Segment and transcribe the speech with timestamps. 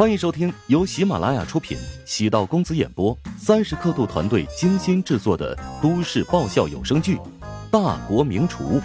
[0.00, 7.16] 欢迎收听由喜马拉雅出品、喜道公子演播、三十刻度团队精心制作的都市爆笑有声剧
[7.70, 8.80] 《大国名厨》，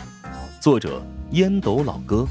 [0.59, 1.01] 作者
[1.31, 2.27] 烟斗老哥，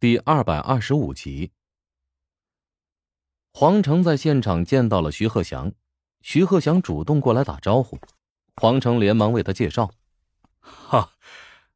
[0.00, 1.52] 第二百二十五集。
[3.52, 5.70] 黄成在现场见到了徐鹤祥，
[6.22, 7.96] 徐鹤祥主动过来打招呼，
[8.56, 9.92] 黄成连忙为他介绍
[10.58, 11.12] ：“哈，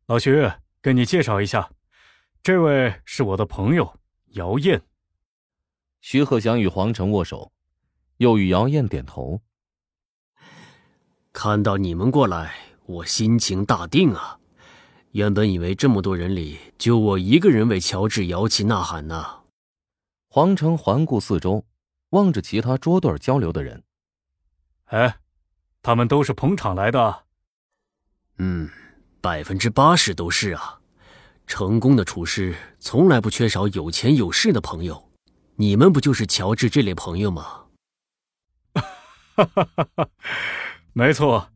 [0.06, 0.50] 老徐，
[0.82, 1.70] 跟你介绍一下。”
[2.46, 3.98] 这位是我的朋友
[4.34, 4.80] 姚燕。
[6.00, 7.50] 徐鹤翔与黄成握手，
[8.18, 9.42] 又与姚燕点头。
[11.32, 12.54] 看到你们过来，
[12.84, 14.38] 我心情大定啊！
[15.10, 19.42] 原本以为这么多人里，就我一个人为乔治摇旗呐喊呢。
[20.28, 21.66] 黄成环顾四周，
[22.10, 23.82] 望着其他桌对交流的人。
[24.84, 25.18] 哎，
[25.82, 27.24] 他们都是捧场来的。
[28.38, 28.70] 嗯，
[29.20, 30.80] 百分之八十都是啊。
[31.46, 35.10] 成功的厨师从来不缺少有钱有势的朋友，
[35.54, 37.62] 你们不就是乔治这类朋友吗？
[38.74, 40.08] 哈哈哈哈
[40.92, 41.50] 没错，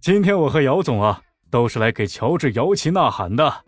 [0.00, 3.64] 今天我和姚总啊，都是来给乔治摇旗呐喊的。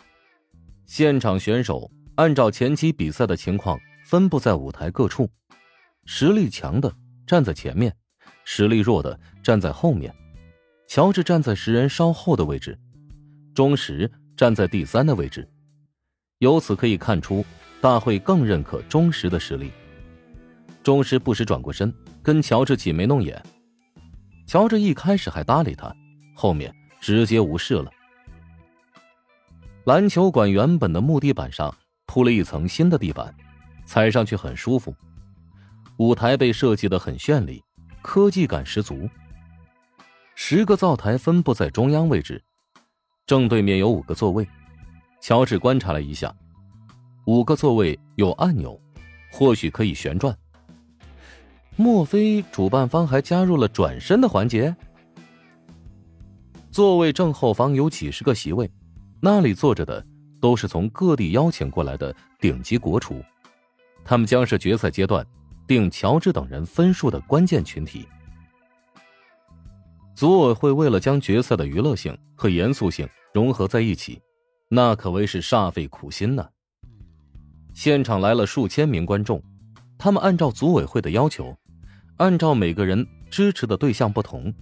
[0.87, 5.29] 现场选手按照前期比赛的情况分布在舞台各处，
[6.05, 6.95] 实力强的
[7.27, 7.95] 站在前面，
[8.45, 10.15] 实力弱的站在后面。
[10.87, 12.79] 乔治站在十人稍后的位置，
[13.55, 15.49] 钟石站在第三的位置。
[16.39, 17.45] 由此可以看出，
[17.81, 19.71] 大会更认可钟石的实力。
[20.83, 23.43] 钟石不时转过身，跟乔治挤眉弄眼。
[24.47, 25.95] 乔治一开始还搭理他，
[26.35, 27.91] 后面直接无视了。
[29.85, 31.75] 篮球馆原本的木地板上
[32.07, 33.35] 铺了一层新的地板，
[33.87, 34.95] 踩上去很舒服。
[35.99, 37.63] 舞台被设计的很绚丽，
[38.03, 39.09] 科技感十足。
[40.35, 42.43] 十个灶台分布在中央位置，
[43.27, 44.47] 正对面有五个座位。
[45.25, 46.31] 乔治观察了一下，
[47.25, 48.79] 五个座位有按钮，
[49.33, 50.37] 或许可以旋转。
[51.77, 54.77] 莫非主办方还加入了转身的环节？
[56.71, 58.71] 座位正后方有几十个席位，
[59.19, 60.05] 那里坐着的
[60.43, 63.25] 都是从各地邀请过来的顶级国厨，
[64.05, 65.27] 他们将是决赛阶段
[65.67, 68.07] 定乔治等人分数的关键群体。
[70.15, 74.21] 组委会为了将决赛的娱乐性和严肃性融合在一起。
[74.75, 76.49] 那可谓是煞费苦心呢。
[77.73, 79.41] 现场来了数千名观众，
[79.97, 81.57] 他们按照组委会的要求，
[82.17, 84.53] 按照每个人支持的对象不同，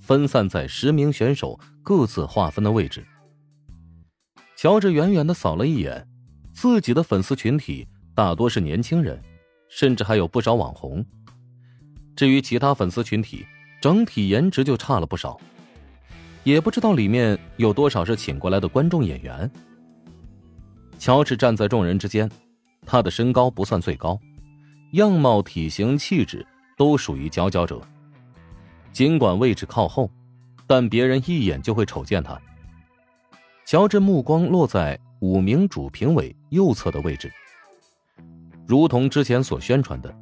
[0.00, 3.06] 分散在十名选手各自划分的位置。
[4.56, 6.04] 乔治远远的扫了一眼，
[6.52, 9.22] 自己的粉丝群体大多是年轻人，
[9.68, 11.06] 甚至还有不少网红。
[12.16, 13.46] 至于其他粉丝群体，
[13.80, 15.40] 整体颜值就差了不少。
[16.44, 19.50] 也不知道里面有多少是请过来的观众演员。
[20.98, 22.30] 乔治站在众人之间，
[22.86, 24.18] 他的身高不算最高，
[24.92, 26.46] 样貌、体型、气质
[26.76, 27.80] 都属于佼佼者。
[28.92, 30.10] 尽管位置靠后，
[30.66, 32.40] 但别人一眼就会瞅见他。
[33.64, 37.30] 乔治目光落在五名主评委右侧的位置，
[38.66, 40.14] 如同之前所宣传的，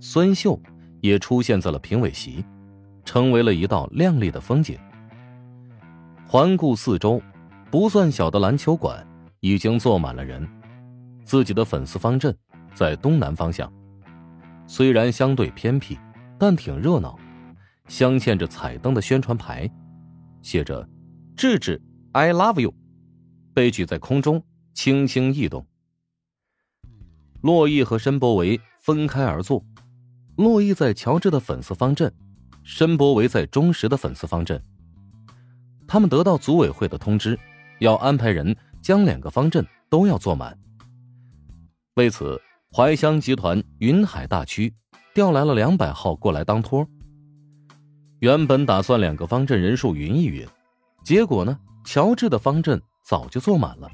[0.00, 0.60] 孙秀
[1.00, 2.44] 也出现在了评委席，
[3.04, 4.76] 成为了一道亮丽的风景。
[6.28, 7.22] 环顾四周，
[7.70, 9.06] 不算小的篮球馆
[9.38, 10.44] 已经坐满了人。
[11.24, 12.36] 自己的粉丝方阵
[12.74, 13.72] 在东南方向，
[14.66, 15.96] 虽然相对偏僻，
[16.36, 17.16] 但挺热闹。
[17.86, 19.70] 镶嵌着彩灯的宣传牌，
[20.42, 20.88] 写着
[21.36, 22.74] “智智 I love you”，
[23.54, 24.42] 被举在空中，
[24.74, 25.64] 轻轻异动。
[27.40, 29.64] 洛伊和申博维分开而坐，
[30.34, 32.12] 洛伊在乔治的粉丝方阵，
[32.64, 34.60] 申博维在忠实的粉丝方阵。
[35.86, 37.38] 他们得到组委会的通知，
[37.80, 40.58] 要安排人将两个方阵都要坐满。
[41.94, 42.40] 为此，
[42.72, 44.74] 怀香集团云海大区
[45.14, 46.86] 调来了两百号过来当托。
[48.20, 50.46] 原本打算两个方阵人数匀一匀，
[51.04, 53.90] 结果呢，乔治的方阵早就坐满了。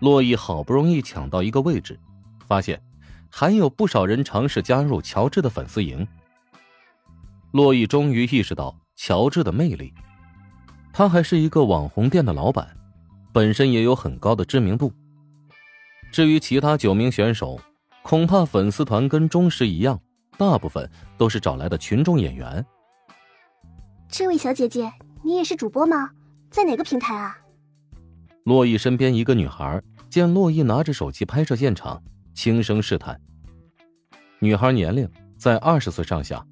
[0.00, 1.98] 洛伊好不容易抢到一个位置，
[2.46, 2.82] 发现
[3.30, 6.06] 还有不少人尝试加入乔治的粉丝营。
[7.52, 9.92] 洛伊终于意识到乔治的魅力。
[10.92, 12.68] 他还是一个网红店的老板，
[13.32, 14.92] 本身也有很高的知名度。
[16.12, 17.60] 至于其他九名选手，
[18.02, 20.00] 恐怕粉丝团跟忠实一样，
[20.36, 22.64] 大部分都是找来的群众演员。
[24.08, 24.92] 这位小姐姐，
[25.22, 26.10] 你也是主播吗？
[26.50, 27.38] 在哪个平台啊？
[28.44, 32.02] 洛伊身边一个女孩见洛伊拿着手机拍摄现场，
[32.34, 33.20] 轻声试探。
[34.40, 36.44] 女孩年龄在二十岁上下，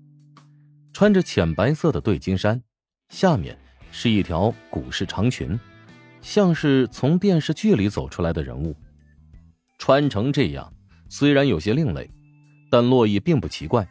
[0.92, 2.62] 穿着浅白色的对襟衫，
[3.08, 3.58] 下面。
[3.90, 5.58] 是一条古式长裙，
[6.20, 8.74] 像是从电视剧里走出来的人物。
[9.78, 10.72] 穿成这样，
[11.08, 12.10] 虽然有些另类，
[12.70, 13.86] 但洛伊并不奇怪。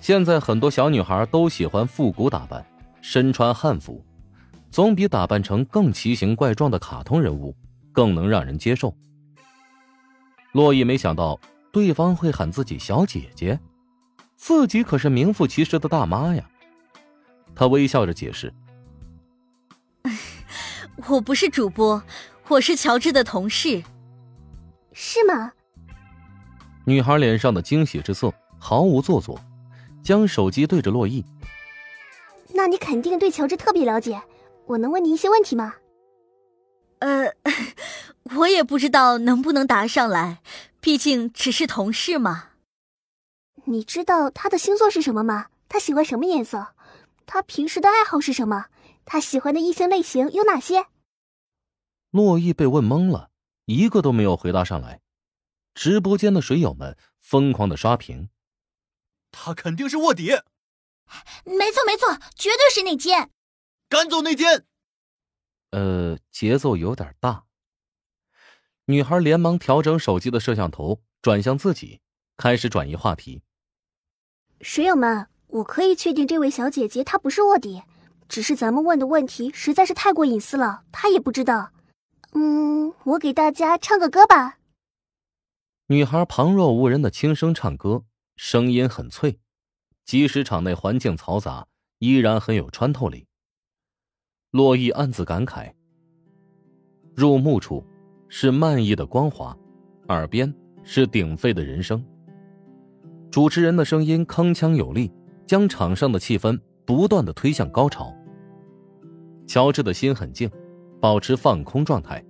[0.00, 2.64] 现在很多小女孩都喜欢复古打扮，
[3.00, 4.04] 身穿汉服，
[4.70, 7.54] 总比打扮成更奇形怪状的卡通人物
[7.92, 8.94] 更能让人接受。
[10.52, 11.40] 洛伊没想到
[11.72, 13.58] 对方会喊自己小姐姐，
[14.36, 16.48] 自己可是名副其实的大妈呀。
[17.54, 18.52] 他微笑着解释
[21.08, 22.02] ：“我不是主播，
[22.48, 23.82] 我是乔治的同事。”
[24.92, 25.52] 是吗？
[26.86, 29.38] 女孩脸上的惊喜之色毫无做作，
[30.02, 31.24] 将手机对着洛伊。
[32.52, 34.22] 那你肯定对乔治特别了解，
[34.66, 35.74] 我能问你一些问题吗？
[37.00, 37.34] 呃，
[38.36, 40.40] 我也不知道能不能答上来，
[40.80, 42.50] 毕竟只是同事嘛。
[43.64, 45.46] 你知道他的星座是什么吗？
[45.68, 46.68] 他喜欢什么颜色？
[47.26, 48.66] 他平时的爱好是什么？
[49.04, 50.86] 他喜欢的异性类型有哪些？
[52.14, 53.32] 洛伊被问懵了。
[53.64, 55.00] 一个都没有回答上来，
[55.74, 58.28] 直播间的水友们疯狂的刷屏。
[59.32, 60.28] 他肯定是卧底，
[61.44, 63.30] 没错没错，绝对是内奸，
[63.88, 64.64] 赶走内奸。
[65.70, 67.46] 呃，节奏有点大。
[68.84, 72.00] 女孩连忙调整手机的摄像头，转向自己，
[72.36, 73.42] 开始转移话题。
[74.60, 77.82] 水友们，我可以确定这位小姐姐她不是卧底，
[78.28, 81.72] 只是咱们问的问题实在是太过隐私了，她也不知道。
[82.34, 84.58] 嗯，我给大家唱个歌吧。
[85.86, 88.04] 女孩旁若无人的轻声唱歌，
[88.36, 89.38] 声音很脆，
[90.04, 91.66] 即使场内环境嘈杂，
[91.98, 93.26] 依然很有穿透力。
[94.50, 95.72] 洛伊暗自感慨：
[97.14, 97.84] 入目处
[98.28, 99.56] 是漫溢的光华，
[100.08, 100.52] 耳边
[100.82, 102.04] 是鼎沸的人声。
[103.30, 105.12] 主持人的声音铿锵有力，
[105.46, 108.16] 将场上的气氛不断的推向高潮。
[109.46, 110.50] 乔治的心很静。
[111.04, 112.24] 保持放空状态。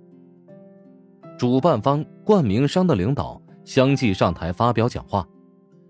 [1.37, 5.25] 主办方冠名商的领导相继上台发表讲话，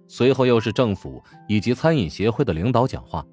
[0.08, 3.26] 随后又是政府以及餐饮协会的领导讲话。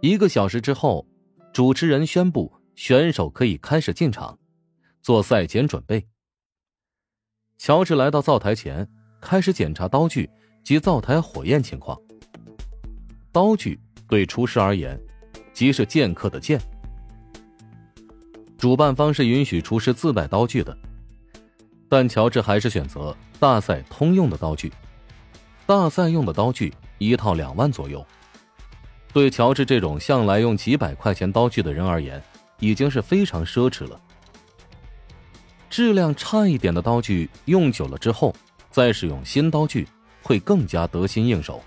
[0.00, 1.06] 一个小时之后，
[1.52, 4.36] 主持人宣布选手可以开始进场，
[5.00, 6.04] 做赛前准备。
[7.58, 8.88] 乔治来到灶台前，
[9.20, 10.28] 开始检查刀具
[10.64, 11.96] 及灶台火焰情况。
[13.30, 13.78] 刀具
[14.08, 15.00] 对厨师而言，
[15.52, 16.60] 即是剑客的剑。
[18.62, 20.78] 主办方是允许厨师自带刀具的，
[21.88, 24.72] 但乔治还是选择大赛通用的刀具。
[25.66, 28.06] 大赛用的刀具一套两万左右，
[29.12, 32.22] 对乔治这种向来用几百块钱刀具的人而言，
[32.60, 34.00] 已经是非常奢侈了。
[35.68, 38.32] 质量差一点的刀具用久了之后，
[38.70, 39.88] 再使用新刀具
[40.22, 41.60] 会更加得心应手，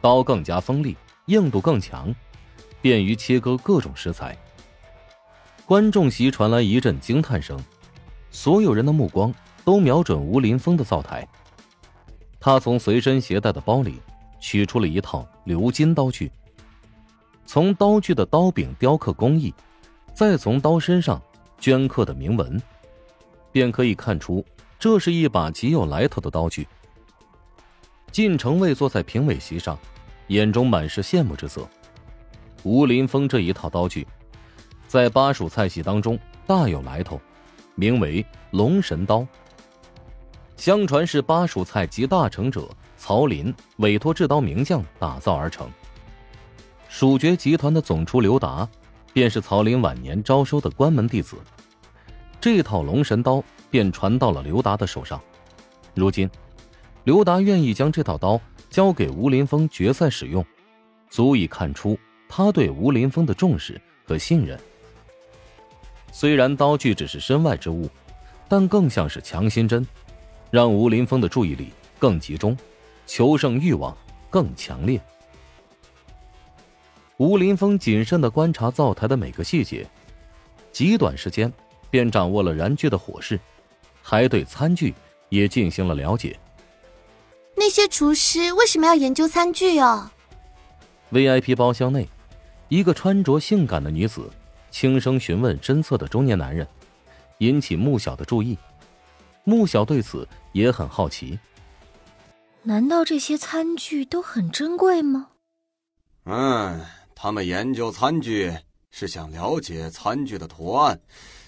[0.00, 0.96] 刀更加锋利，
[1.26, 2.12] 硬度更强，
[2.82, 4.36] 便于切割各种食材。
[5.66, 7.58] 观众席传来一阵惊叹声，
[8.30, 9.34] 所有人的目光
[9.64, 11.26] 都瞄准吴林峰的灶台。
[12.38, 14.00] 他从随身携带的包里
[14.38, 16.30] 取出了一套鎏金刀具，
[17.44, 19.52] 从刀具的刀柄雕刻工艺，
[20.14, 21.20] 再从刀身上
[21.58, 22.62] 镌刻的铭文，
[23.50, 24.46] 便可以看出
[24.78, 26.68] 这是一把极有来头的刀具。
[28.12, 29.76] 晋城卫坐在评委席上，
[30.28, 31.68] 眼中满是羡慕之色。
[32.62, 34.06] 吴林峰这一套刀具。
[34.86, 37.20] 在巴蜀菜系当中大有来头，
[37.74, 39.26] 名为龙神刀。
[40.56, 45.68] 相传是巴蜀菜集大成者曹林委托制刀名匠打造而成。
[46.88, 48.66] 蜀爵集团的总厨刘达，
[49.12, 51.36] 便是曹林晚年招收的关门弟子。
[52.40, 55.20] 这套龙神刀便传到了刘达的手上。
[55.94, 56.30] 如今，
[57.04, 58.40] 刘达愿意将这套刀
[58.70, 60.44] 交给吴林峰决赛使用，
[61.10, 64.58] 足以看出他对吴林峰的重视和信任。
[66.18, 67.90] 虽然刀具只是身外之物，
[68.48, 69.86] 但更像是强心针，
[70.50, 72.56] 让吴林峰的注意力更集中，
[73.06, 73.94] 求胜欲望
[74.30, 74.98] 更强烈。
[77.18, 79.86] 吴林峰谨慎的观察灶台的每个细节，
[80.72, 81.52] 极短时间
[81.90, 83.38] 便掌握了燃具的火势，
[84.00, 84.94] 还对餐具
[85.28, 86.40] 也进行了了解。
[87.54, 90.10] 那些厨师为什么要研究餐具啊
[91.12, 92.08] ？VIP 包厢内，
[92.70, 94.30] 一个穿着性感的女子。
[94.70, 96.66] 轻声询问身侧的中年男人，
[97.38, 98.58] 引起穆小的注意。
[99.44, 101.38] 穆小对此也很好奇。
[102.62, 105.28] 难道这些餐具都很珍贵吗？
[106.24, 106.80] 嗯，
[107.14, 108.52] 他们研究餐具
[108.90, 110.98] 是想了解餐具的图案，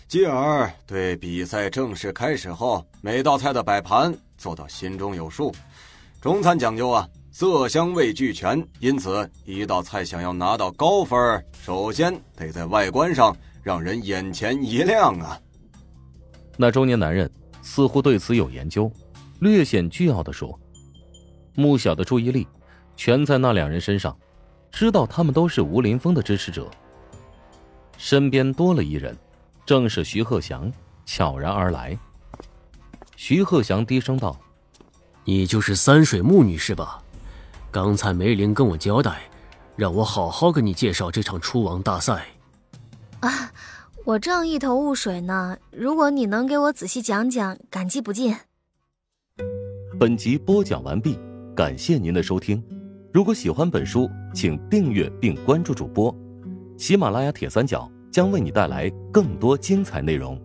[0.07, 5.53] 继而对比赛正式开始后每道菜的摆盘做到心中有数。
[6.21, 15.41] 中餐讲究啊，色香味俱全，因此一道菜想要拿到高分，首先得在外观上让人眼前一亮啊。
[16.57, 17.31] 那中年男人
[17.63, 18.91] 似乎对此有研究，
[19.39, 20.59] 略显倨傲的说
[21.55, 22.45] ：“穆小的注意力
[22.97, 24.19] 全在那两人身上，
[24.73, 26.69] 知道他们都是吴林峰的支持者。
[27.97, 29.17] 身边多了一人，
[29.65, 30.69] 正是徐鹤翔，
[31.07, 31.97] 悄然而来。”
[33.15, 34.37] 徐鹤翔低声道
[35.25, 37.01] ：“你就是三水穆女士吧？
[37.71, 39.23] 刚才梅林跟我交代，
[39.77, 42.27] 让我好好跟你介绍这场出王大赛。”
[43.21, 43.53] 啊。
[44.05, 48.35] 我正一头雾水呢，如果你能给我仔细讲讲，感激不尽。
[50.01, 51.19] 本集播讲完毕，
[51.55, 52.65] 感谢您的收听。
[53.13, 56.15] 如果喜欢本书，请订阅并关注主播。
[56.79, 60.41] 喜马拉雅铁三角将为你带来更多精彩内容。